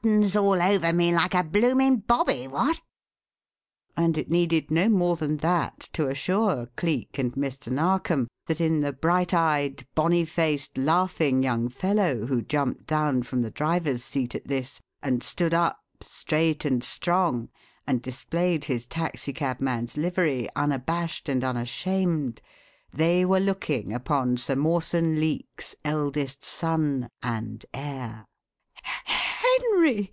Buttons 0.00 0.34
all 0.34 0.60
over 0.62 0.94
me, 0.94 1.14
like 1.14 1.34
a 1.34 1.42
blooming 1.44 1.96
Bobby! 1.98 2.46
What?" 2.48 2.80
And 3.96 4.16
it 4.16 4.30
needed 4.30 4.70
no 4.70 4.88
more 4.88 5.14
than 5.16 5.36
that 5.38 5.78
to 5.92 6.08
assure 6.08 6.66
Cleek 6.76 7.18
and 7.18 7.34
Mr. 7.34 7.70
Narkom 7.70 8.26
that 8.46 8.60
in 8.62 8.80
the 8.80 8.94
bright 8.94 9.34
eyed, 9.34 9.86
bonny 9.94 10.24
faced, 10.24 10.78
laughing 10.78 11.42
young 11.42 11.68
fellow 11.68 12.26
who 12.26 12.40
jumped 12.40 12.86
down 12.86 13.22
from 13.24 13.42
the 13.42 13.50
driver's 13.50 14.02
seat 14.02 14.34
at 14.34 14.48
this, 14.48 14.80
and 15.02 15.22
stood 15.22 15.52
up 15.52 15.78
straight 16.00 16.64
and 16.64 16.82
strong, 16.82 17.50
and 17.86 18.00
displayed 18.00 18.64
his 18.64 18.86
taxicabman's 18.86 19.96
livery 19.98 20.48
unabashed 20.56 21.28
and 21.28 21.44
unashamed, 21.44 22.40
they 22.90 23.24
were 23.24 23.40
looking 23.40 23.92
upon 23.92 24.36
Sir 24.38 24.56
Mawson 24.56 25.20
Leake's 25.20 25.74
eldest 25.84 26.42
son 26.42 27.08
and 27.22 27.64
heir! 27.74 28.24
"Henry!" 28.82 30.10